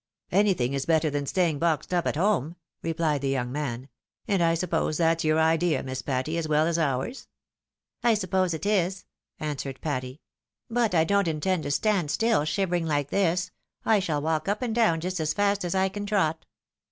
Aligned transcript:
"Anything 0.31 0.73
is 0.73 0.87
better 0.87 1.11
than 1.11 1.27
staying 1.27 1.59
boxed 1.59 1.93
up 1.93 2.07
at 2.07 2.15
home," 2.15 2.55
re 2.81 2.91
phed 2.91 3.21
the 3.21 3.29
young 3.29 3.51
man;" 3.51 3.87
and 4.27 4.41
I 4.41 4.55
suppose 4.55 4.97
that's 4.97 5.23
your 5.23 5.39
idea, 5.39 5.83
Miss 5.83 6.01
Patty, 6.01 6.39
as 6.39 6.47
well 6.47 6.65
as 6.65 6.79
ours?"" 6.79 7.27
I 8.11 8.15
suppose 8.15 8.55
it 8.55 8.65
is," 8.65 9.05
answered 9.39 9.79
Patty." 9.79 10.19
But 10.71 10.95
I 10.95 11.03
dop't 11.03 11.27
intend 11.27 11.41
200 11.43 11.43
THE 11.43 11.51
WIDOW 11.51 11.61
MARRIED. 11.61 11.63
to 11.65 11.71
stand 11.71 12.09
still, 12.11 12.45
shivering 12.45 12.87
like 12.87 13.11
this— 13.11 13.51
^I 13.85 14.01
shall 14.01 14.23
walk 14.23 14.47
up 14.47 14.63
and 14.63 14.73
down 14.73 15.01
just 15.01 15.19
as 15.19 15.33
fast 15.33 15.63
as 15.63 15.75
I 15.75 15.87
can 15.87 16.07
trot." 16.07 16.47